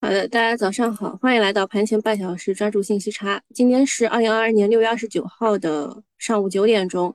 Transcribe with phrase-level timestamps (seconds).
[0.00, 3.42] 好的，大家早上好，欢迎来到盘前半小时专注信息差。
[3.52, 7.12] 今天是二零二二年六月二十九号的上午九点钟，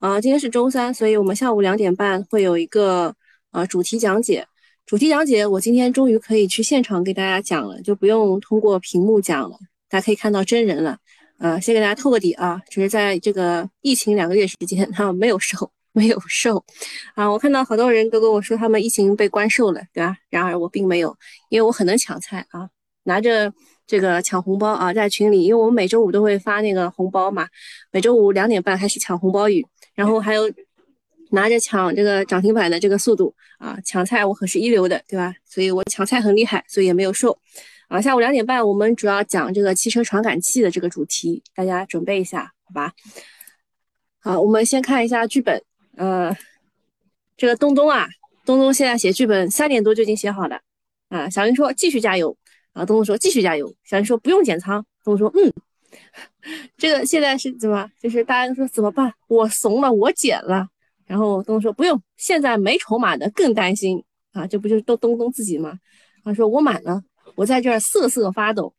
[0.00, 3.14] 啊，今天是周三，所以我们下午两点半会有一个
[3.52, 4.46] 呃主题讲解。
[4.84, 9.58] 主题讲解我今天终于可以去现场给大家讲了，就不用通过屏幕讲了，
[9.88, 10.98] 大家可以看到真人了。
[11.38, 15.70] 呃，先给大家透个底啊，只是在这个疫情两个月时间，他没有收。
[15.96, 16.62] 没有瘦
[17.14, 17.26] 啊！
[17.26, 20.14] 我看到好多人都跟我说他们疫情被关瘦了，对吧？
[20.28, 21.16] 然而我并没有，
[21.48, 22.68] 因为我很能抢菜啊，
[23.04, 23.50] 拿着
[23.86, 27.48] 这个抢红包啊，在群里，因为我们每周五都会发那个红包嘛，
[27.90, 30.52] 每周五两点半开始抢红包雨，然后还有
[31.30, 35.34] 拿着抢这个涨停板的这个速度啊，抢菜我可是一流的，对吧？
[35.46, 37.38] 所以我抢菜很厉害，所以也没有瘦
[37.88, 38.02] 啊。
[38.02, 42.92] 下午两点半我们主要讲这个汽车传感器的这个主题，大家准备一下，好吧？
[44.20, 45.62] 好，我们先看一下剧本。
[45.96, 46.34] 呃，
[47.36, 48.06] 这个东东啊，
[48.44, 50.60] 东东现在写剧本三点多就已经写好了
[51.08, 51.28] 啊。
[51.28, 52.36] 小云说继续加油
[52.72, 53.74] 啊，东东说继续加油。
[53.84, 55.52] 小云说不用减仓，东东说嗯，
[56.78, 57.90] 这个现在是怎么？
[58.00, 59.12] 就是大家都说怎么办？
[59.28, 60.68] 我怂了，我减了。
[61.06, 65.78] 然后东东说不用，现在没筹码的更担心啊，这不就是东东东自己吗？
[66.24, 67.00] 他说我满了，
[67.36, 68.74] 我在这瑟瑟发抖。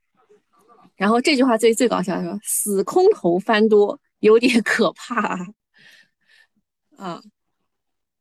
[0.98, 5.22] 然后这句话最最搞笑，说死空头翻多有点可怕。
[5.22, 5.40] 啊，
[6.98, 7.22] 啊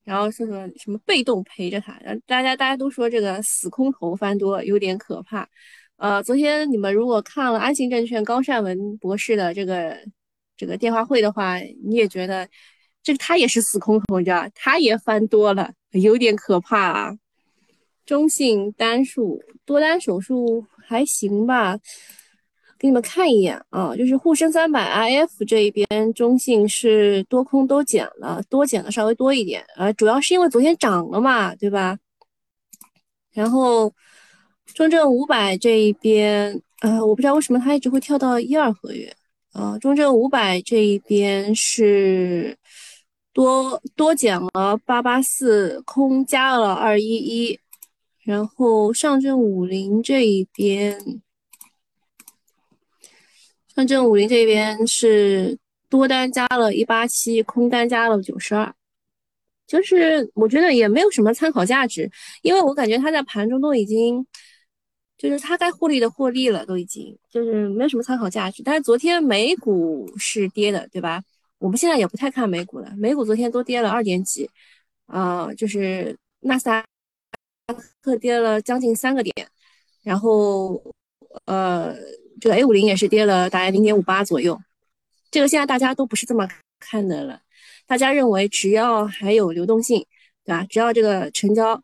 [0.04, 5.48] 然后说说什么被动陪着他，然后大家大家都说这个死空头翻多有点可怕。
[5.96, 9.98] 呃，昨天你们如果看了安信证券高善文博士的这个
[10.56, 12.48] 这个电话会的话，你也觉得
[13.02, 17.18] 这个他也是死空头，你知道他也翻多了，有点可怕啊。
[18.04, 21.76] 中性单数多单手术还行吧。
[22.78, 31.98] 给你们看一眼啊，就是沪深三百 IF 这一边，中性是多空都减了，多减的稍微多一点啊，主要是因为昨天涨了嘛，对吧？
[33.32, 33.92] 然后
[34.74, 39.10] 中证五百这一边，呃，我不知道为什么它一直会跳到一二合约
[39.52, 42.56] 啊，中证五百这一边是
[43.32, 47.58] 多多减了八八四，空加了二一一，
[48.22, 51.22] 然后上证五零这一边。
[53.76, 55.56] 上证五零这边是
[55.90, 58.72] 多单加了一八七，空单加了九十二，
[59.66, 62.10] 就是我觉得也没有什么参考价值，
[62.40, 64.26] 因为我感觉它在盘中都已经，
[65.18, 68.62] 就是它该获利的获利了，都已经就是没有什么参考价值。
[68.62, 71.22] 但是昨天美股是跌的，对吧？
[71.58, 74.48] 我们现在也不太看美股了，美股昨天都跌了二点几，
[75.04, 76.82] 啊，就是纳斯达
[78.00, 79.46] 克跌了将近三个点，
[80.02, 80.82] 然后
[81.44, 81.94] 呃。
[82.38, 84.60] 这个 A 五零也是跌了大概零点五八左右，
[85.30, 86.46] 这个现在大家都不是这么
[86.78, 87.40] 看的了，
[87.86, 90.06] 大家认为只要还有流动性，
[90.44, 90.66] 对吧？
[90.68, 91.82] 只要这个成交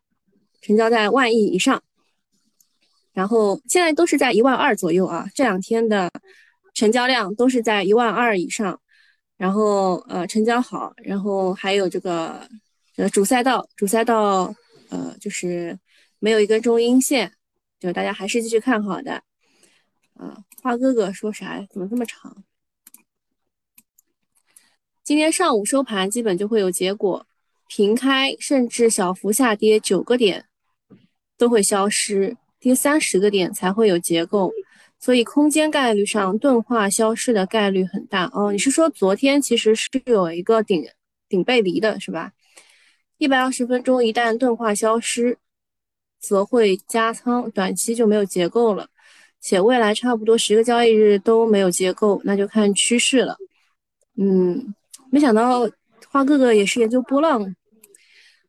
[0.60, 1.82] 成交在万亿以上，
[3.14, 6.10] 然后现在都是在一万二左右啊，这两天的
[6.74, 8.78] 成交量都是在一万二以上，
[9.38, 12.46] 然后呃成交好，然后还有这个
[12.98, 14.54] 呃主赛道主赛道
[14.91, 15.78] 呃就是
[16.18, 17.32] 没有一根中阴线，
[17.80, 19.22] 就大家还是继续看好的。
[20.14, 21.66] 啊，花哥哥说啥呀？
[21.70, 22.44] 怎么这么长？
[25.02, 27.26] 今天上午收盘基本就会有结果，
[27.68, 30.46] 平开甚至小幅下跌九个点
[31.36, 34.52] 都会消失，跌三十个点才会有结构，
[35.00, 38.52] 所以空间概率上钝化消失的概率很大哦。
[38.52, 40.84] 你是说昨天其实是有一个顶
[41.28, 42.32] 顶背离的是吧？
[43.18, 45.38] 一百二十分钟一旦钝化消失，
[46.20, 48.88] 则会加仓，短期就没有结构了。
[49.42, 53.36] 且未来差不多十个交易日都没有结构，那就看趋势了。
[54.16, 54.72] 嗯，
[55.10, 55.69] 没想到
[56.08, 57.54] 花哥哥也是研究波浪。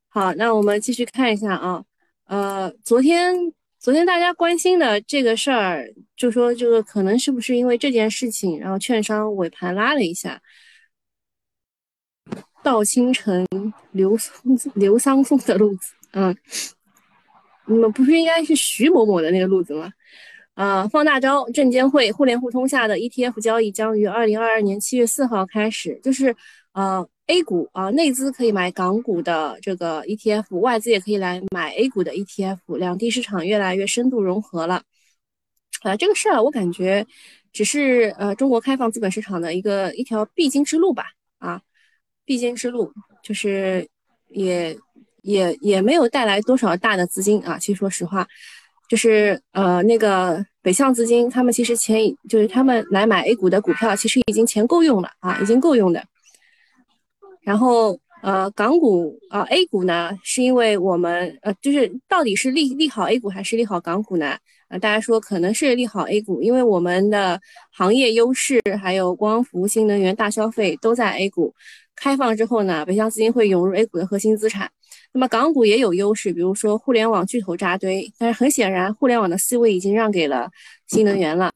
[0.07, 1.83] 好，那我们继续看一下啊。
[2.25, 3.35] 呃，昨天
[3.79, 10.39] 昨天大家关心的这个事儿，就说这个可能是不是因为这件事情，然后券商尾盘拉了一下。
[12.61, 13.45] 稻清城
[13.91, 16.33] 刘松刘桑松的路子，嗯，
[17.65, 19.91] 你们不是应该是徐某某的那个路子吗？
[20.55, 25.99] 呃，放大招，证监会互联互通下的 ETF 交易将于二零二二年七月四号开始。
[26.03, 26.35] 就是
[26.73, 34.83] 呃，A 股啊，内资可以买港股的这个 ETF，外资也可以来买 A 股的 ETF，两地市场越来越深度融合了。
[35.81, 37.03] 啊，这个事儿我感觉
[37.51, 41.05] 只是呃中国开放资本市场的一个一条必经之路吧。
[41.39, 41.59] 啊，
[42.25, 43.89] 必经之路，就是
[44.29, 44.77] 也
[45.23, 47.57] 也也没有带来多少大的资金啊。
[47.57, 48.27] 其实说实话。
[48.89, 51.99] 就是呃，那个北向资金，他们其实钱
[52.29, 56.03] 就是他们来买 A 股的股票，其实已经钱够用了啊，已经够用的。
[57.41, 64.37] 然后呃，港股啊，A 股呢，是因为我们呃，就是到底是利利好 A 股还是利好港股呢？
[64.69, 67.39] 啊，大家说可能是利好 A 股，因为我们的
[67.71, 71.53] 行业优势还有光伏、新能源、大消费都在 A 股
[71.95, 74.69] 开放之后呢，北向资金会涌入 A 股的核心资产。
[75.13, 80.49] 那么港股也有优势，比如说互联网巨头扎堆，但是很显然，互联网的思维已经让给了
[80.87, 81.51] 新能源了。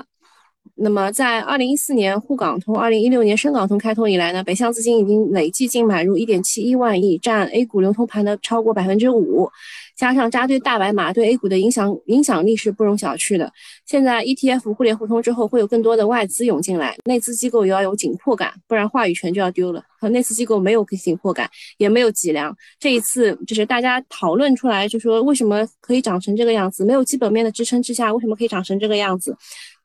[0.79, 9.49] 那么，在二零一四年沪港通、二零一六年深港通开通以来呢，北向资金已经累计净买入一点七一万亿，占 A 股流通盘的超过百分之五。
[9.95, 13.51] 加上扎堆大白马对 A 股的影响影响力是不容小觑的。
[13.87, 19.83] 现在 ETF 互联互通之后，会有更多的外资涌进来，内资机构也要有紧迫感，不然话语权就要丢了。
[19.99, 22.55] 和内资机构没有紧迫感，也没有脊梁。
[22.79, 26.85] 这一次就是大家讨论出来，就说为什么可以涨成这个样子？
[26.85, 29.35] 没有基本面的支撑之下，为什么可以涨成这个样子？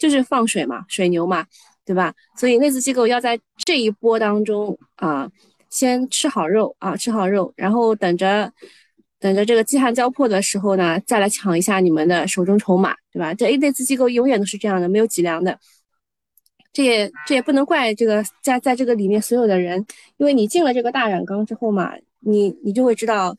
[0.02, 1.46] 就是放水嘛，水牛嘛，
[1.86, 2.12] 对吧？
[2.36, 5.30] 所以内资机构要在这一波当中啊，
[5.70, 8.52] 先吃好肉啊，吃好肉，然后等着。
[9.22, 13.32] 等着这个饥寒交迫的时候呢，再来抢一下你们的手中筹码，对吧？
[13.32, 15.56] 这 A 类资机构永远都是这样的，没有脊梁的。
[16.72, 23.32] 这也这也不能怪这个在在这个里面所有的人，因为你进了这个大染缸之后嘛，你你就会知道，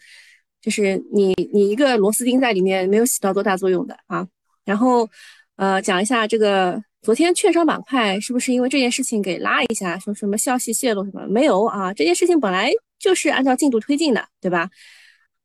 [0.62, 4.26] 就是你你一个螺丝钉在里面没有起到多大作用的啊。
[4.64, 5.06] 然后
[5.56, 11.94] 呃，讲一下这个昨天券商板块是不是因为这件事情给拉一下，说什么消息泄露什么没有啊？
[11.94, 14.70] 这件事情本来就是按照进度推进的，对吧？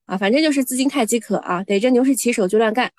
[0.07, 2.91] 啊，反正就是资金太饥渴啊，逮着牛市起手就乱干，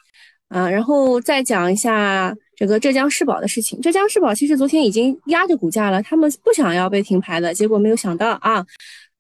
[0.49, 3.81] 啊，然后再讲一下这个浙江世宝的事情。
[3.81, 8.63] 浙江世宝其实昨天已经压着股价了，他们不想要被停牌的，结果没有想到啊，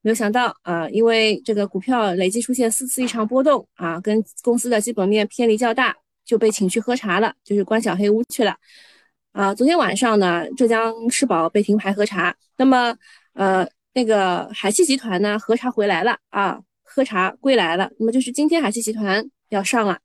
[0.03, 5.95] 没有想到啊，因为这个股票累计出现四次异常波动啊，跟公司的基本面偏离较大，
[6.29, 8.55] 就被请去喝茶了，就是关小黑屋去了。
[9.31, 12.95] 啊，昨天晚上呢，浙江世宝被停牌喝茶，那么
[13.33, 16.59] 呃，那个海汽集团呢，喝茶回来了啊。
[16.83, 19.97] 喝茶归来了，那么就是今天海汽集团要上了，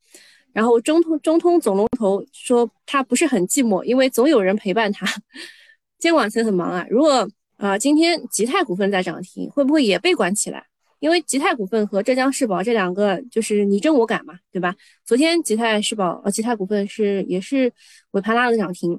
[0.53, 5.07] 然后中通中通总龙头说他不是很寂寞，因为总有人陪伴他。
[5.99, 10.67] 监管层很忙啊，如果啊今天吉泰股份在涨停，会不会也被关起来？
[11.05, 14.75] 因为吉泰股份和浙江世宝这两个就是你争我赶嘛，对吧？
[15.05, 17.71] 昨天吉泰世宝呃吉泰股份是也是
[18.13, 18.99] 尾盘拉了涨停。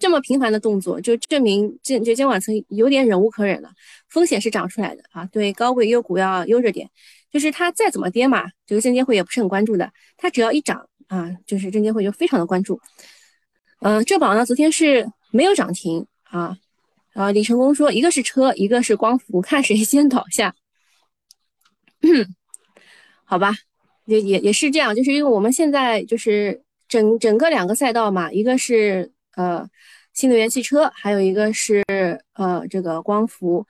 [0.00, 3.70] 这么频繁的动作，就证明这就监管层有点忍无可忍了。
[4.08, 6.90] 风险是涨出来的啊，对高位优股要悠着点。
[7.30, 9.88] 就是它再怎么跌嘛，这个证监会也不是很关注的。
[10.16, 12.80] 它只要一涨啊，就是证监会就非常的关注。
[13.82, 16.58] 嗯，浙宝呢，昨天是没有涨停啊。
[17.14, 20.52] 啊，李成功说，一个是车，一个是光伏，看谁先倒下。
[22.02, 22.26] 嗯
[23.24, 23.54] 好吧，
[24.06, 29.12] 也也也是这样，就是因为我们现在就是整整个两个赛道嘛，一个是。
[29.36, 29.64] 呃，
[30.14, 31.84] 新能源汽车，还有一个是
[32.34, 33.64] 呃这个光伏，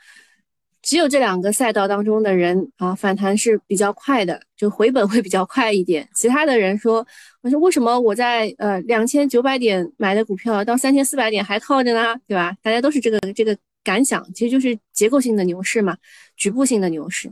[0.80, 6.08] 只有这两个赛道当中的人啊，反弹是比较快的，就回本会比较快一点。
[6.14, 7.06] 其他的人说，
[7.42, 12.18] 我说为什么我在呃两千九百点买的股票到三千四百点还靠着呢？
[12.26, 12.56] 对吧？
[12.62, 13.54] 大家都是这个这个
[13.84, 15.98] 感想，其实就是结构性的牛市嘛，
[16.34, 17.30] 局部性的牛市。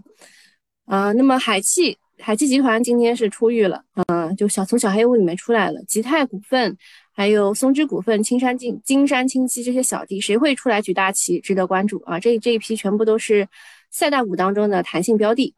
[0.86, 6.76] 啊，那么海汽海汽集团今天是出狱了，嗯，就小从小黑屋里面出来了，吉泰股份。
[7.18, 11.40] 还有松芝股份、青山金、金山清漆这些小弟，谁会出来举大旗？
[11.40, 12.20] 值得关注啊！
[12.20, 13.48] 这这一批全部都是
[13.90, 15.54] 赛大股当中的弹性标的。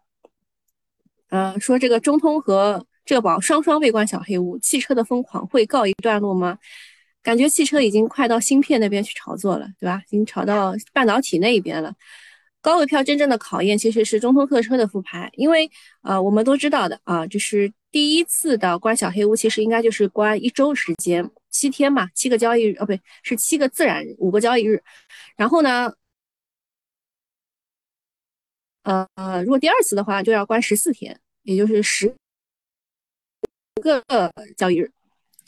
[1.31, 6.57] 嗯，说这个中通和浙宝双双被关小黑屋，汽车的疯狂会告一段落吗？
[7.25, 10.01] 感觉汽车已经快到芯片那边去炒作了，对吧？
[10.07, 11.93] 已经炒到半导体那一边了。
[12.61, 15.71] 高位票真正的考验其实是中通客车的复牌，因为
[16.03, 21.31] 呃，我们都知道的啊，就是第一次的关小黑屋，其实应该就是关一周时间。
[21.51, 24.83] 七天嘛，七个交易日哦，不对，是七个自然日，五个交易日。
[25.37, 25.93] 然后呢，
[28.83, 32.15] 呃呃，如果第二次的话，就要关十四天，也就是十
[33.83, 34.05] 个
[34.57, 34.91] 交易日。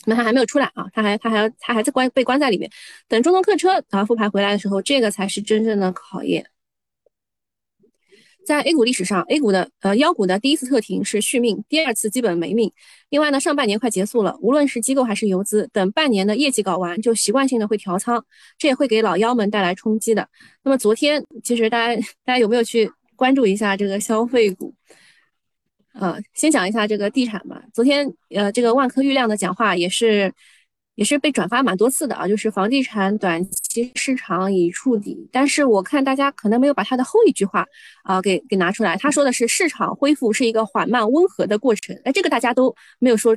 [0.07, 2.71] 那他还没有出来啊，他还他还要他还在关被关在里面，
[3.07, 6.51] 等中通客车啊复牌回来的时候，这个才是真正的考验。
[8.45, 12.73] 在 A 股历史上，A 股的呃妖股的第一次特停是续命，第二次基本没命。
[13.11, 18.25] 另外呢，上半年快结束了，无论是机构还是游资，等半年的业绩搞完，就习惯性的会调仓，
[18.59, 20.29] 这也会给老妖们带来冲击的。
[20.63, 24.75] 那么昨天，其实大家大家有没有去关注一下这个消费股？
[25.93, 27.63] 呃，先讲一下这个地产吧。
[27.73, 30.33] 昨天呃，这个万科郁亮的讲话也是。
[31.01, 37.65] 也是被转发蛮多次的啊，就是房地产短期市场已触底，但是我看大家可能没有把他的后一句话
[38.03, 43.35] 啊给给拿出来，他说的是市场恢复是一个缓慢温和的过程，哎，这个大家都没有说。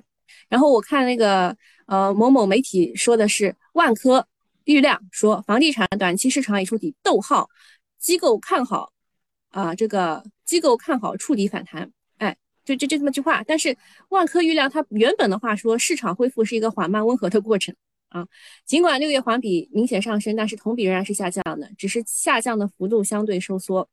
[0.50, 1.55] 然后我看那个
[1.86, 4.27] 呃某某媒体说的是万科
[4.65, 7.50] 郁亮说房地产短期市场已触底，逗号，
[7.98, 8.91] 机构看好
[9.51, 11.89] 啊，这个机构看好触底反弹，
[12.65, 13.43] 就就就这么句话。
[13.46, 13.75] 但是
[14.10, 17.75] 万科预料它原本的话说，市场恢复是一个缓慢温和的过程
[18.10, 18.25] 啊。
[18.65, 23.89] 尽管六月环比明显上升，但是同比仍然是下降的，只是下降的幅度相对收缩。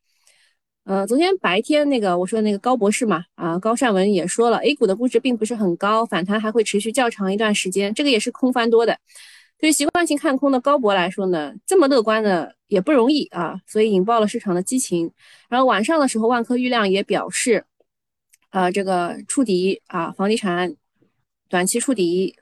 [0.85, 8.99] 呃，昨天白天那个我说那个高博士嘛，啊，高善文也说了，A 股的估值并不是很高，反弹还会持续较长一段时间，这个也是空翻多的。
[9.59, 15.13] 对于习惯性看空的高博来说呢，这么乐观的也不容易啊，所以引爆了市场的激情。
[15.51, 17.63] 然后晚上的时候，万科郁亮也表示，
[18.51, 20.75] 啊，这个触底啊，房地产
[21.49, 22.37] 短期触底，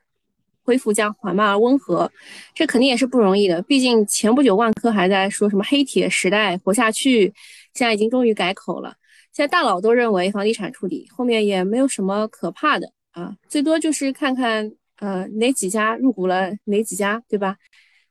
[0.63, 2.11] 恢复将缓慢而温和，
[2.55, 3.63] 这肯定也是不容易的。
[3.63, 7.33] 毕竟前不久万科还在说什么黑铁时代活下去。
[7.75, 8.95] 现在已经终于改口了。
[9.33, 17.57] 现在大佬都认为房地产触底，后面也没有什么可怕的啊，最多就是看看呃哪几家入股了哪几家，对吧？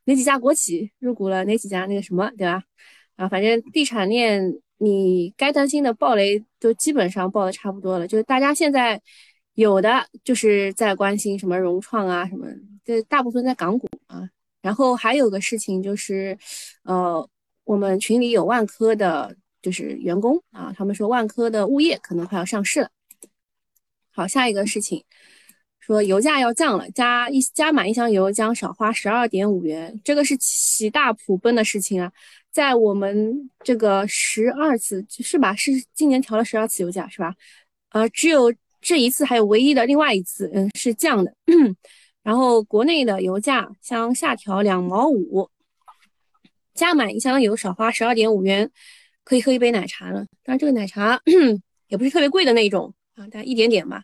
[0.04, 2.62] 哪几家国企入股了哪几家那个什么，对吧？
[3.16, 8.08] 啊，反正地产链你该担心的暴雷都基本上爆的差不多了。
[8.08, 9.00] 就是大家现在
[9.54, 12.46] 有的就是在关心什么融创啊什么，
[12.84, 14.28] 这大部分在港股啊。
[14.62, 16.36] 然后还有个事情就是，
[16.84, 17.28] 呃，
[17.64, 19.36] 我们群里有万科的。
[19.60, 22.88] 就是员工啊，他们说万科的物业可能快要上市了。
[24.12, 25.02] 好，下一个事情，
[25.80, 32.10] 说油价要降了，加一加满一箱油将少花十二点五元，这个是喜大普奔的事情啊。
[32.50, 35.54] 在我们这个十二次是吧？
[35.54, 37.34] 是今年调了十二次油价是吧？
[37.90, 41.32] 呃，只有这一次还有唯一的另外一次，嗯，是降的。
[42.22, 45.48] 然后国内的油价将下调两毛五，
[46.74, 48.70] 加满一箱油少花十二点五元。
[49.24, 51.20] 可以喝一杯奶茶了，当然这个奶茶
[51.88, 54.02] 也不是特别贵的那种啊，大概一点点吧。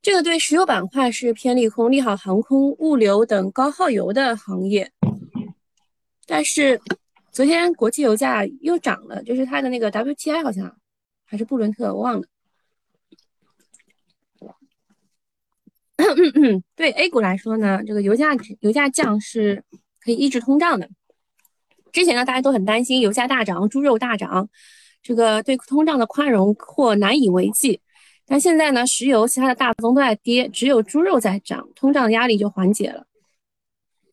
[0.00, 4.90] 这个对石油板块是偏利空，利好航空、物流等高耗油的行业。
[6.26, 6.80] 但是
[7.30, 10.74] 昨天国际油价又涨了，就是它的那个 WTI 好像
[11.24, 12.26] 还是布伦特，我忘了。
[16.74, 19.62] 对 A 股来说呢，这个油价油价降是
[20.00, 20.88] 可以抑制通胀的。
[21.92, 24.48] 之前呢，大家都很担心油价大涨、猪肉大涨，
[25.02, 27.80] 这个对通胀的宽容或难以为继。
[28.26, 33.06] 但现在呢，石油其他的大宗都在跌，只有猪肉在涨，通胀的压力就缓解了。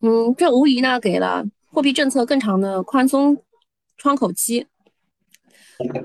[0.00, 3.42] 嗯，这无疑呢，给了货币政策更长的宽松
[3.96, 4.66] 窗口期。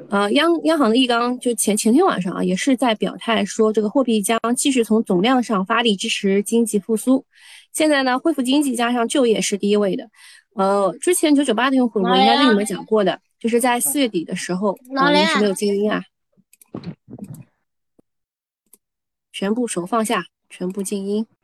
[0.10, 7.26] 呃，央央行的易纲就前前天晚上啊，也是在表态说，这个货币将继续从总量上发力支持经济复苏。
[7.74, 10.10] 现在呢，恢复经济加上就业是第一位的。
[10.56, 16.02] 呃，之前九九八的用户我应该跟你们讲过的，就是在四月底的时候，啊，一直没有静音啊，
[19.34, 21.37] 全部手放下，全部静音啊。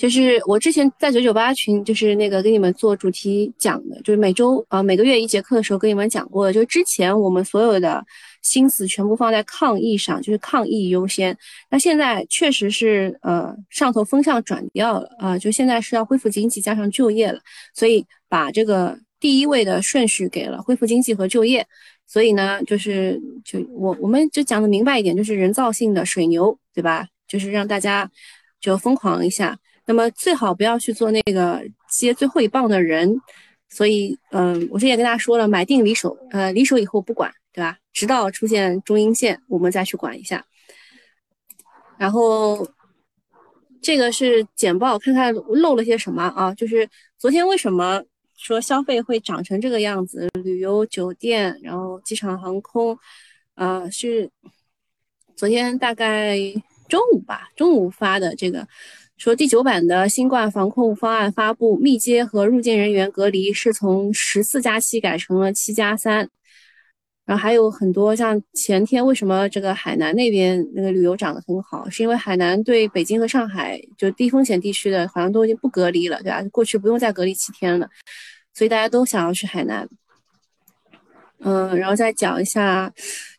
[0.00, 8.02] 就是我之前在九九八群，就是那个给你们做主题讲的，就是每周啊每个月一节课的时候跟你们讲过的，就是之前我们所有的。
[8.42, 11.36] 心思全部放在抗疫上，就是抗疫优先。
[11.68, 17.38] 那现在确实是，呃，上头风向转掉了啊，就现在是要恢复经济加上就业了，
[17.74, 21.66] 所以把这个第一位的顺序给了恢复经济和就业。
[22.06, 27.06] 所以呢，就是就我我们就讲的明白一点，就是人造性的水牛，对吧？
[27.28, 28.10] 就是让大家
[28.58, 29.58] 就疯狂一下。
[29.86, 33.20] 那么最好不要去做那个接最后一棒的人。
[33.68, 37.32] 所以，嗯，我之前跟大家说了，买定离手，呃，离手以后不管。
[37.52, 37.76] 对吧？
[37.92, 40.46] 直到出现中阴线，我们再去管一下。
[41.98, 42.64] 然后
[43.82, 46.54] 这个是简报，看看漏了些什么啊？
[46.54, 48.00] 就是昨天为什么
[48.36, 50.28] 说消费会涨成这个样子？
[50.44, 52.96] 旅游、酒店，然后机场、航空，
[53.56, 54.30] 啊，是
[55.34, 56.38] 昨天大概
[56.88, 58.64] 中午吧，中午发的这个，
[59.20, 66.26] 说第九版的新冠防控方案发布，密接和入境人员隔离是从十四加七改成了七加三。
[67.26, 76.42] 然后还有很多像前天为什么这个海南那边那个旅游涨得很好，是因为海南对北京和上海就低风险地区的好像都已经不隔离了，对吧？
[76.50, 77.86] 过去不用再隔离七天了，
[78.54, 79.86] 所以大家都想要去海南。
[81.40, 82.90] 嗯，然后再讲一下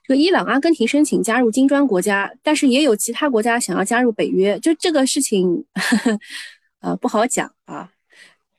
[0.03, 5.63] 这个伊朗、阿根廷申请加入金砖国家，但是也有其他国家想要加入北约，就这个事情，
[6.81, 7.89] 呃，不好讲啊。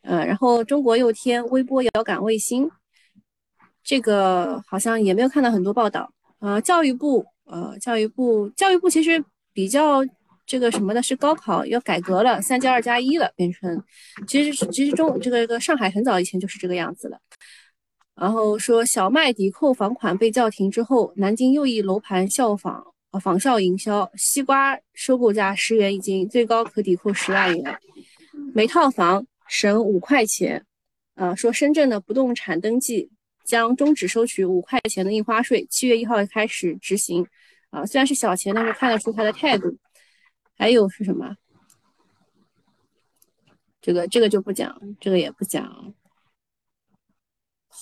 [0.03, 2.71] 呃，然后中国又添微波遥感卫星。
[3.85, 6.61] 这个好像也没有看到很多报道呃。
[6.61, 10.05] 教育部，呃，教育部，教育部其实比较
[10.47, 13.83] 这个什么的，是高考要改革了，三加二加一了，变成，
[14.27, 17.19] 其实其实中这个这个上海很早以前就是这个样子了。
[18.15, 27.79] 然后说小麦抵扣房款被叫停之后，南京又一楼盘效仿啊仿效营销，西瓜收购价十元一斤，最高可抵扣十万元，
[28.55, 30.65] 每套房省五块钱。
[31.15, 33.11] 啊，说深圳的不动产登记。
[33.45, 37.27] 将终止收取五块钱的印花税，七月一号开始执行。
[37.71, 39.77] 啊，虽然是小钱，但是看得出他的态度。
[40.57, 41.37] 还有是什么？
[43.81, 45.93] 这个这个就不讲，这个也不讲。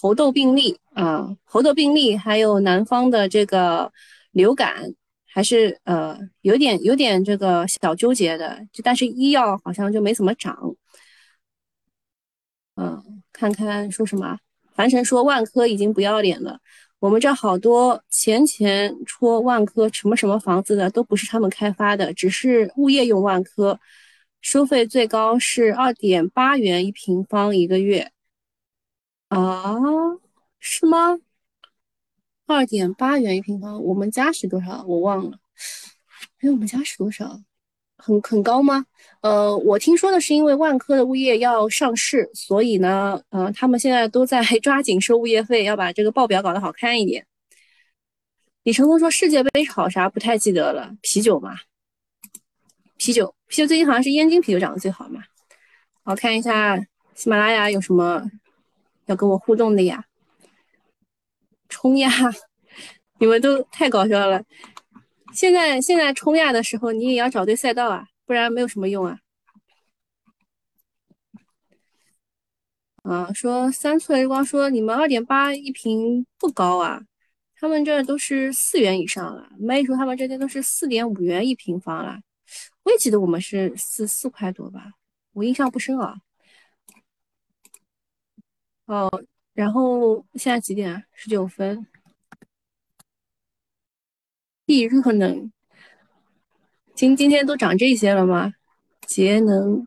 [0.01, 3.93] 猴痘病例啊，猴痘病例，还有南方的这个
[4.33, 4.95] 流感，
[5.27, 8.59] 还是呃有点有点这个小纠结的。
[8.73, 10.57] 就但是医药好像就没怎么涨。
[12.77, 14.39] 嗯，看看说什么？
[14.75, 16.59] 樊城说万科已经不要脸了。
[16.99, 23.79] 我们这好多前前戳万科什么什么房子的都不是他们开发的，只是物业用万科，
[24.41, 28.11] 收费最高是二点八元一平方一个月。
[29.31, 29.77] 啊，
[30.59, 31.17] 是吗？
[32.47, 34.85] 二点八元一平方，我们家是多少？
[34.89, 35.39] 我忘了。
[36.41, 37.41] 哎，我们家是多少？
[37.97, 38.85] 很很高吗？
[39.21, 47.25] 呃，我听说的是，因为万科的物业要上市，所以呢，呃，他们现在都在 抓紧收物业费，要把这个报表搞得好看一点。
[48.65, 50.09] 李成功说世界杯炒啥？
[50.09, 50.93] 不太记得了。
[51.03, 51.55] 啤酒嘛，
[52.97, 55.23] 啤酒，啤酒最近好像是燕京啤酒涨得最好嘛。
[56.03, 56.77] 我看一下
[57.15, 58.29] 喜马拉雅有什么。
[59.11, 60.05] 要跟我互动的呀，
[61.69, 62.09] 冲呀，
[63.19, 64.43] 你们都太搞笑了。
[65.35, 69.19] 现在现在冲呀的时候，你也要找对赛道啊，不然没有什么用啊。
[73.03, 77.03] 啊，说三寸日光说你们二点八一平不高啊，
[77.57, 79.51] 他们这都是四元以上了。
[79.59, 82.21] 没说他们这边都是四点五元一平方了，
[82.85, 84.93] 我也记得我们是四四块多吧，
[85.33, 86.15] 我印象不深啊。
[88.91, 89.09] 哦，
[89.53, 91.05] 然后现在几点啊？
[91.13, 91.87] 十九分。
[94.67, 95.53] 地热能，
[96.97, 98.53] 今今天都涨这些了吗？
[99.07, 99.87] 节能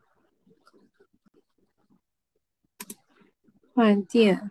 [3.73, 4.49] 换电。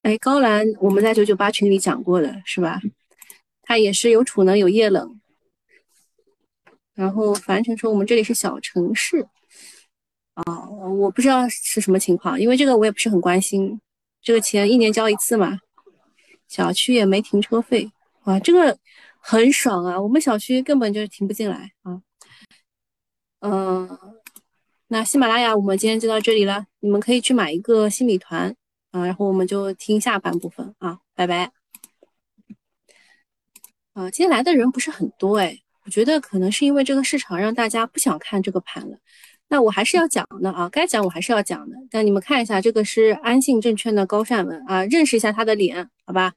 [0.00, 2.80] 哎，高兰，我们在九九八群里讲过的是吧？
[3.60, 5.20] 它也是有储能有液冷。
[6.94, 9.28] 然后樊城说我们这里是小城市。
[10.34, 13.80] 哦，我不知道是什么情况，因为这个我也不是很关心。
[14.20, 15.58] 这个钱一年交一次嘛，
[16.48, 17.90] 小区也没停车费，
[18.24, 18.76] 哇，这个
[19.20, 20.00] 很爽啊！
[20.00, 22.02] 我们小区根本就停不进来啊。
[23.40, 23.98] 嗯，
[24.88, 28.56] 那喜马拉雅我们今天就到这里了，你们可以去买一个新米团
[28.92, 31.52] 啊，然后我们就听下半部分啊，拜拜。
[33.92, 38.98] 啊，今天来的人不是很多哎，我觉得可能是因为这个市场让大家不想看这个盘了。
[39.54, 41.76] 那我还是要讲的啊，该讲我还是要讲的。
[41.88, 46.32] 但你们看一下，这个是安信证券的高善文啊，认识一下他的脸，好吧？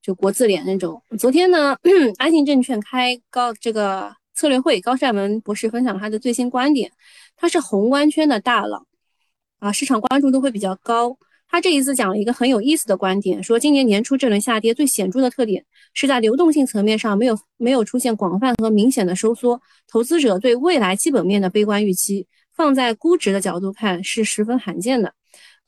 [0.00, 1.02] 就国字脸那种。
[1.18, 1.76] 昨天呢，
[2.18, 6.92] 安信证券开高这个策略会，高善文博士分享他的最新观点。
[7.34, 8.86] 他是宏观圈的大佬
[9.58, 11.18] 啊，市场关注度会比较高。
[11.48, 25.12] 他这一次讲了一个很有意思的观点，说今年年初这轮下跌最显著的特点是在流动性层面上没有没有出现广泛和明显的收缩，投资者对未来基本面的悲观预期，放在估值的角度看是十分罕见的。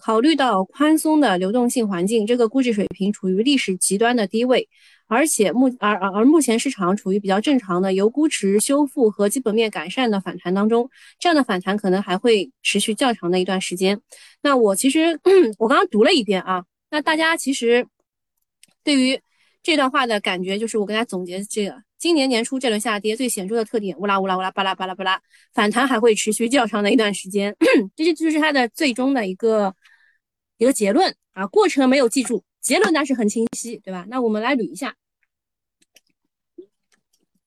[0.02, 4.68] 考虑到宽松的流动性环境，这个估值水平处于历史极端的低位。
[5.11, 13.98] 而且目而而而目前市场处于比较正常的由估值修复和基本面改善的反弹当中，这样的反弹可能还会持续较长的一段时间。
[14.42, 15.18] 那我其实
[15.58, 17.87] 我刚刚读了一遍啊，那大家其实
[18.84, 19.18] 对于
[19.62, 25.18] 这段话的感觉就是我跟大家总结这个今年年初这轮下跌最显著的特点，乌拉乌拉乌拉巴拉巴拉巴拉，
[25.54, 27.56] 反弹还会持续较长的一段时间，
[27.96, 29.74] 这些就是它的最终的一个
[30.59, 32.44] 一个结论啊，过程没有记住。
[32.61, 34.05] 结论那是很清晰，对吧？
[34.09, 34.94] 那我们来捋一下。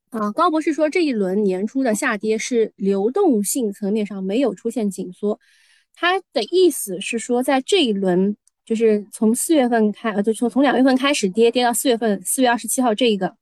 [0.10, 5.39] 啊，高博士说这一轮年初的下跌是流动性层面上没有出现紧缩，
[5.93, 13.36] 他的意思是说，在这一轮就是从四月份开，呃，就从从两月份开始跌，跌到四月份四月二十七号这一个。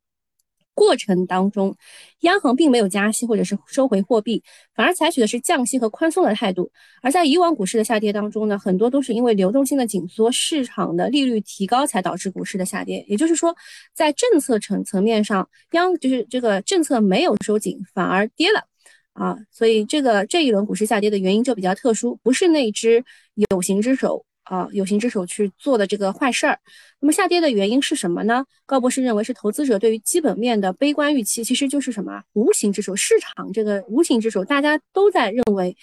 [0.74, 1.74] 过程当中，
[2.20, 4.42] 央行并没有加息或者是收回货币，
[4.74, 6.70] 反而采取的是降息和宽松的态度。
[7.02, 13.04] 而在以往股市的下跌当中呢，很多都是因为流动性的紧缩、市场的利率提高才导致股市的下跌。
[13.08, 13.54] 也就是说，
[13.94, 18.64] 在政策层层面上，央就是这个政策没有收紧，反而跌了
[19.12, 19.36] 啊。
[19.50, 23.04] 所以这个这一轮股市下跌的原因就比较特殊，不是那只
[23.50, 24.24] 有形之手。
[24.50, 26.58] 啊，有形之手去做的这个坏事儿，
[26.98, 28.44] 那么下跌的原因是什么呢？
[28.66, 35.76] 高博士认为是投资者对于基本面的悲观预期，其实就是什么无形之手，市场这个无形之手，大家都在认为，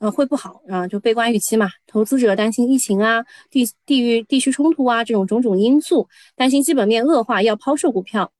[0.00, 1.70] 呃，会不好啊，就悲观预期嘛。
[1.86, 8.32] 投资者担心疫情啊、地地域地区冲突啊这种种种因素，担心基本面恶化要抛售股票。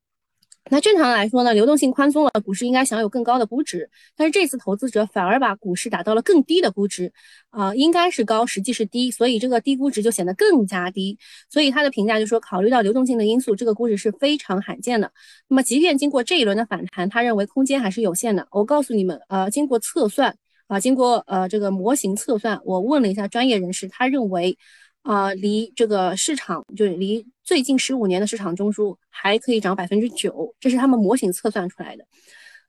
[0.68, 3.88] 那正常来说呢，流动性宽松了，股市应该享有更高的估值。
[4.14, 7.12] 但是这次投资者反而把股市打到了更低的估值，
[7.48, 11.18] 啊，应该是高，实际是低，所以这个低估值就显得更加低。
[11.48, 15.10] 所以他的评价就说，考虑到流动性的因素，这个估值是非常罕见的。
[15.48, 18.46] 那么即便经过这一轮的反弹，他认为空间还是有限的。
[18.50, 20.36] 我告诉你们，呃，经过测算，
[20.68, 24.56] 啊，经过呃这个模型测算，我问了一下专业人士，他认为。
[25.02, 32.04] 啊，离这个市场就是离最近十五年的市场中枢还可以涨百分之九，这是他们模型测算出来的。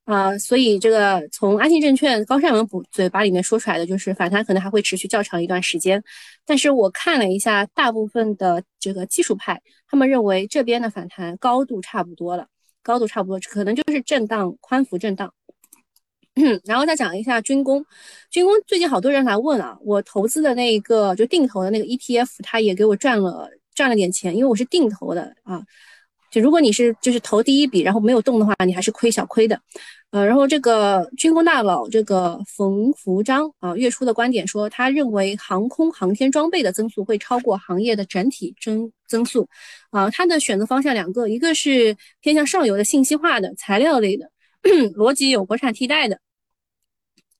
[0.06, 6.04] 啊，所以这个从安信证券高善文补嘴巴里面说出来的就是反弹可能还会持续较长一段时间。
[6.48, 12.48] 但是我看了一下大部分的这个技术派，他们认为这边的反弹高度差不多了，
[12.82, 15.32] 高度差不多，可能就是震荡宽幅震荡。
[16.66, 17.86] 然后再讲一下军工，
[18.32, 23.48] 军工最近好多人来问啊，我投资的那个就定投的那个 ETF，它也给我赚了
[23.82, 25.60] 赚了点钱，因为我是定投的啊。
[26.30, 29.60] 就如果你是就是投第一笔然后没有动的话，你还是亏小亏的。
[30.12, 39.50] 呃，然后这个军工大佬这个冯福章啊，月初的观点说，他认为航空航天装备的增速会超过行业的整体增增速
[39.90, 40.12] 啊。
[40.12, 44.30] 他的选择方向两个，一个是偏向上游的信息化的材料类的。
[44.96, 46.20] 逻辑有国产替代的，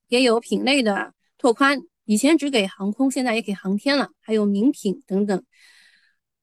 [0.08, 1.78] 也有品类的拓宽。
[2.04, 5.40] 以前只给航空，现在也给航天了，还有名品等等。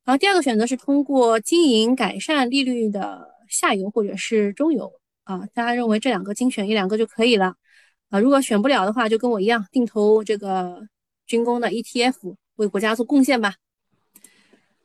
[0.10, 4.92] 然后第二个选择是通过经营改善利率的下游或者是中游
[5.24, 5.46] 啊。
[5.54, 7.54] 大家认为这两个精选一两个就可以了
[8.10, 8.20] 啊。
[8.20, 10.82] 如果选不了的话，就跟我一样定投这个
[11.28, 13.54] 军工的 ETF，为国家做贡献吧。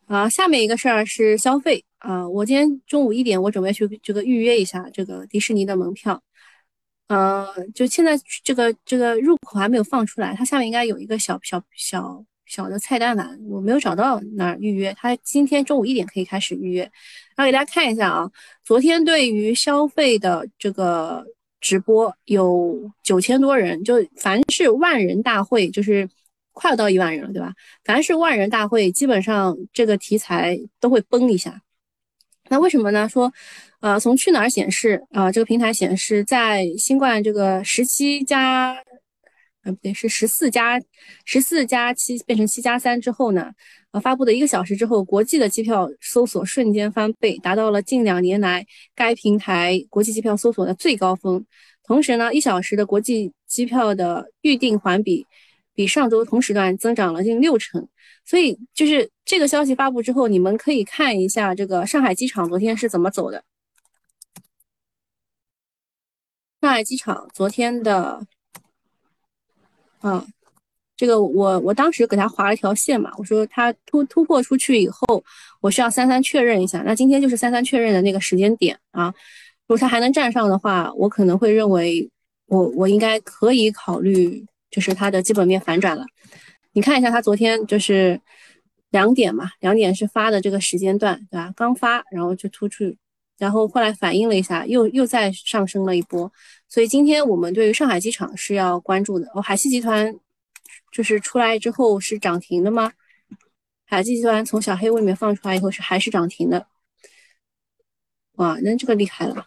[0.04, 1.82] 啊，下面一个事儿是消费。
[1.96, 6.22] 啊，我今天中午一点，我准备去这个预约一下这个迪士尼的门票。
[7.08, 12.22] 呃，就现在这个这个入口还没有放出来，它下面应该有一个小小小
[12.54, 14.94] 小的菜单栏，我没有找到那儿预约。
[14.96, 16.82] 它今天中午一点可以开始预约。
[17.34, 18.30] 然后给大家看一下啊，
[18.64, 21.24] 昨天对于消费的这个
[21.60, 26.08] 直播有九千多人，就凡是万人大会，就是
[26.52, 27.52] 快要到一万人了，对吧？
[27.84, 31.60] 凡是万人大会，基本上这个题材都会崩一下。
[32.50, 33.08] 那为什么呢？
[33.08, 33.32] 说，
[33.80, 35.32] 呃，从去哪儿显示啊？
[35.32, 38.76] 这个平台显示，在新冠这个十七加，
[39.64, 40.80] 呃，不对，是十四加
[41.24, 43.50] 十四加七变成七加三之后呢，
[43.92, 51.44] 呃，发布的一个小时之后，国际的机票搜索瞬间翻倍，达到了近两年来该平台国际机票搜索的最高峰。
[51.82, 55.26] 同时呢，一小时的国际机票的预订环比，
[55.74, 57.88] 比上周同时段增长了近六成。
[58.26, 63.44] 所以就是这个消息发布之后，你们可以看一下这个上海机场昨天是怎么走的。
[66.62, 68.26] 上海机场昨天的，
[70.04, 70.22] 啊，
[70.96, 75.24] 这个我我当时给他划了一条线嘛，我说他突突破出去以后，
[75.62, 76.82] 我需要三三确认一下。
[76.84, 79.06] 那今天就是三三确认的那个时间点啊。
[79.66, 82.06] 如果他还能站上的话，我可能会认为
[82.48, 86.04] 我我应该可以考虑，就是它的基本面反转了。
[86.74, 88.20] 你看一下，他昨天就是
[88.90, 91.50] 两点嘛，两点是发的这个时间段，对吧？
[91.56, 92.94] 刚发，然后就突出，
[93.38, 96.30] 然后后来反应了一下，又又再上升了一波。
[96.68, 99.30] 所以今天我们对于上海机场是要关注的。
[99.34, 100.14] 哦，海西集团
[100.92, 102.92] 就是出来之后是涨停的吗？
[103.86, 106.66] 海西集团从小黑屋里面放出来以后是还是涨停的。
[108.36, 109.46] 哇，那这个厉害了。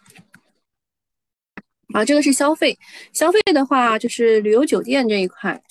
[1.92, 2.78] 啊，这个是消费，
[3.12, 5.62] 消费的话就是旅游酒店这一块。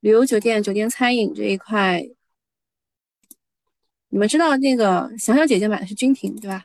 [0.00, 2.08] 旅游酒店、酒店餐饮这一块，
[4.10, 6.64] 你们知道那个小小姐姐买的是君庭，对吧？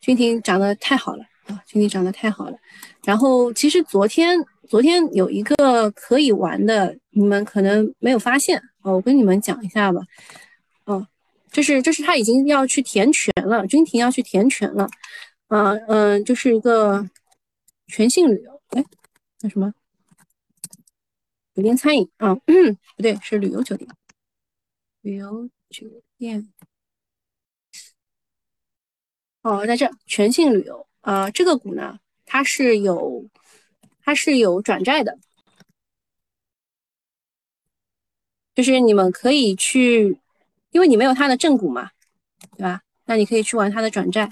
[0.00, 1.62] 君婷长得太好了啊！
[1.66, 2.56] 君婷长得太好了。
[3.04, 10.00] 然后其实昨天昨天有一个可以玩的，你们可能没有发现哦，我跟你们讲一下吧。
[10.84, 11.06] 哦，
[11.50, 14.88] 就是就是他已经要去填权了，君婷要去填权了。
[15.48, 17.08] 嗯嗯，就是一个
[17.86, 18.84] 全信旅游，哎，
[19.40, 19.72] 那什么？
[21.54, 23.88] 酒店餐饮啊，不对，是旅游酒店。
[25.00, 25.86] 旅游酒
[26.18, 26.48] 店，
[29.46, 33.24] 哦，在这全信旅游啊，这个股呢，它是有，
[34.02, 35.16] 它是有转债的，
[38.56, 40.18] 就是你们可以去，
[40.70, 41.92] 因为你没有它的正股嘛，
[42.56, 42.82] 对吧？
[43.04, 44.28] 那你可以去玩它的转债，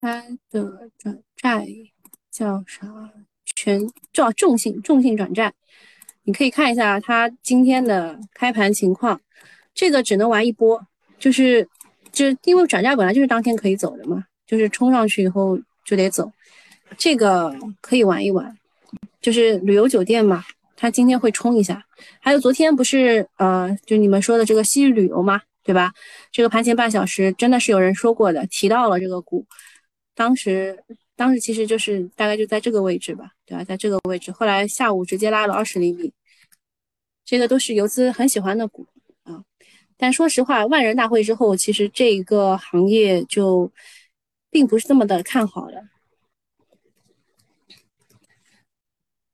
[0.00, 1.68] 它的转债。
[2.32, 3.12] 叫啥？
[3.44, 5.54] 全叫重信重信转债，
[6.24, 9.20] 你可以看一下它今天的开盘情况。
[9.74, 10.80] 这个只能玩一波，
[11.18, 11.66] 就是
[12.12, 16.30] 就是因为转债本来就是当天可以走的嘛，就是冲上去以后就得走。
[16.98, 18.54] 这个可以玩一玩，
[19.20, 20.44] 就是旅游酒店嘛，
[20.76, 21.82] 它今天会冲一下。
[22.20, 25.90] 还有昨天不是呃，就你们说的这个西域旅游嘛，对吧？
[26.30, 29.46] 这个盘前半小时真的是有人说过的，提到了这个股，
[30.14, 30.78] 当时
[31.16, 33.64] 当时其实就是大概就在这个位置吧，对吧？
[33.64, 36.12] 在这个位置，后来下午直接拉了二十厘米，
[37.24, 38.86] 这个都是游资很喜欢的股。
[40.02, 43.70] 但说实话，万人大会之后，其实这个行业就
[44.50, 45.80] 并不是这么的看好了。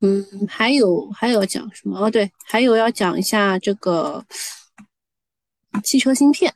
[0.02, 1.98] 嗯，还有还有讲什么？
[1.98, 4.22] 哦，对，还有要讲一下这个
[5.82, 6.54] 汽车芯片，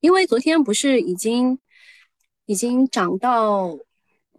[0.00, 1.56] 因为昨天不是已经
[2.46, 3.78] 已经涨到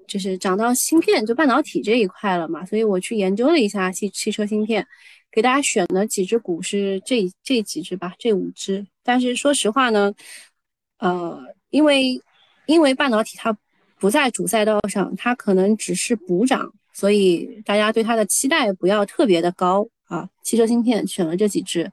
[0.06, 4.86] 就是涨到芯片就半导体这一块了嘛，所以我去研究了一下汽汽车芯片，
[5.32, 8.86] 给大家选的几只股是这这几只吧，这五只。
[9.04, 10.14] 但是说实话呢，
[11.00, 11.40] 呃，
[11.70, 12.22] 因为
[12.66, 13.58] 因为半导体它。
[14.02, 20.30] 不在主赛道上，它可能只是补涨，所以大家对它的期待不要特别的高啊。
[20.42, 21.92] 汽车芯片选了这几只，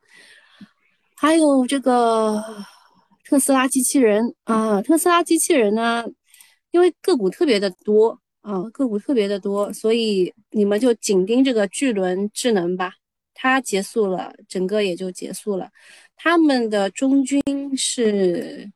[1.16, 2.40] 还有这个
[3.24, 6.04] 特斯拉机器人啊，特斯拉机器人呢，
[6.70, 12.92] 因为个股特别的多啊，个股特别的多，所以你们就紧盯这个巨轮智能吧，
[13.36, 15.70] 它结束了，整个也就结束了。
[16.16, 17.40] 他们的中军
[17.76, 18.68] 是。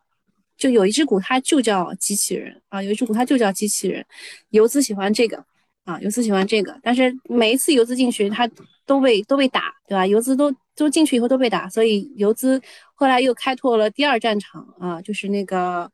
[0.61, 4.05] 就有一只股，它就叫机器人啊，有一只股它就叫机器人，
[4.51, 5.43] 游资喜欢这个
[5.85, 8.47] 啊，游资喜欢这个，但是每一次游资进去，它
[8.85, 10.07] 都被都被打，对吧？
[10.07, 12.61] 游资都都进去以后都被打，所以游资
[12.95, 15.91] 后来又开拓了第二战场啊，就是那个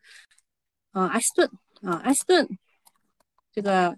[0.90, 1.48] 啊，阿斯顿
[1.82, 2.58] 啊，阿斯顿，
[3.54, 3.96] 这个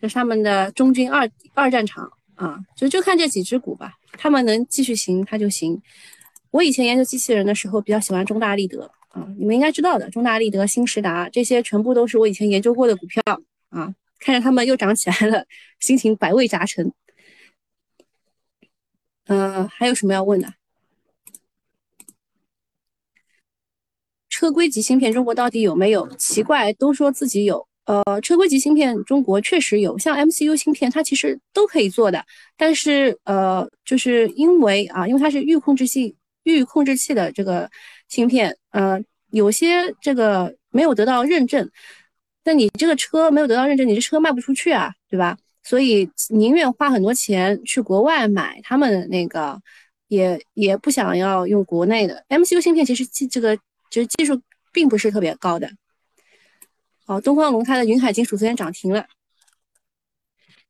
[0.00, 5.80] 这是他们的中军二二战场啊，就就看这几只股吧，他们能继续行它就行。
[6.50, 8.90] 我以前研究机器人的时候，比较喜欢中大立德。
[9.08, 13.22] 啊，你们应该知道的，中大立德、新时达这些全部都是我以前研究过的股票
[13.68, 13.94] 啊。
[14.18, 15.44] 看着他们又涨起来了，
[15.80, 16.92] 心情百味杂陈。
[19.26, 20.54] 嗯，还有什么要问的？
[24.28, 26.08] 车规级芯片中国到底有没有？
[26.16, 27.68] 奇怪，都说自己有。
[27.84, 32.24] 呃，车规级芯片中国确实有，像 MCU 芯片它其实都可以做的，
[32.56, 37.70] 但是呃，就是因为啊，因为它是预控制器、预控制器的这个。
[38.08, 41.66] 芯片，呃，有些这个没有得到认证，
[42.44, 45.34] 那你这个车没有得到认证，你这车卖不出去啊，对吧？
[45.62, 49.58] 所以宁愿花很多钱去国外买他们那个，
[50.08, 52.84] 也也不想要用国内的 MCU 芯片。
[52.84, 53.56] 其实技这个
[53.90, 54.38] 其实技术
[54.70, 55.70] 并不是特别高的。
[57.12, 59.06] 好，东方龙它的云海金属昨天涨停了。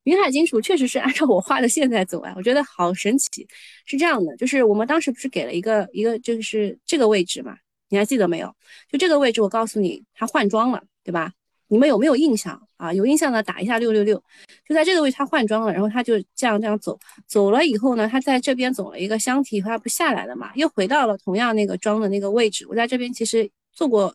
[0.02, 3.46] 云海金属确实是按照我画的线在走啊，我觉得好神奇。
[3.84, 7.56] 是这样的，就是我们当时不是给了一个一个，就是这个位置嘛，
[7.90, 8.52] 你还记得没有？
[8.90, 11.30] 就这个位置，我告诉你，它换装了，对吧？
[11.68, 12.92] 你们有没有印象啊？
[12.92, 14.20] 有印象的打一下六六六。
[14.68, 22.66] 就在这个位置，它换装了，然后它就这样这样走，走了以后呢，它在这边走了一个箱体，它不下来了嘛，又回到了同样那个装的那个位置。
[22.68, 24.12] 我在这边其实做过，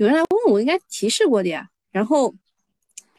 [0.00, 1.68] 有人来问我，应该提示过的呀。
[1.92, 2.34] 然后。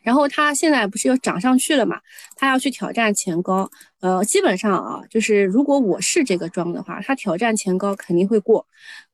[0.04, 2.02] 然后它现在不是又涨上去了嘛？
[2.36, 8.65] 它要去挑战前高，呃，基本上啊，就是如果我是这个庄的话，它挑战前高肯定会过，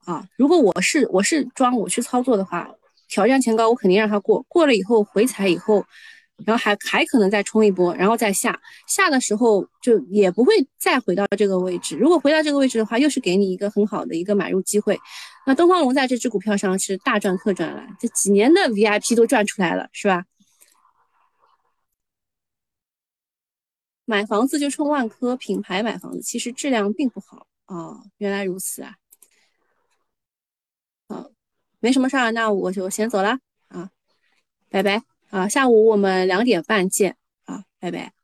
[0.05, 2.69] 啊，如果我是我是庄我去操作的话，
[3.09, 5.85] 挑战前高我肯定让它过，过了以后回踩以后，
[6.45, 11.97] 然后还还可能再冲一波，然后再下，下的时候就也不会再回到这个位置。
[11.97, 14.97] 如果回到这个位置的话，又是给你一个很好的一个买入机会。
[15.47, 20.25] 那东方龙在这只股票上是大赚特赚了，这几年的 VIP 都赚出来了，是吧？
[24.03, 28.03] 买房子就冲万科品牌买房子，其实质量并不好啊。
[28.17, 28.95] 原来如此啊，
[31.07, 31.31] 好，
[31.79, 33.89] 没什么事儿，那我就先走了啊，
[34.69, 38.16] 拜拜啊，下午我们两点半见啊，拜拜。